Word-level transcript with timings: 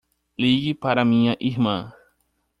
Ligue 0.39 0.73
para 0.73 1.03
a 1.03 1.05
minha 1.05 1.37
irmã. 1.39 1.93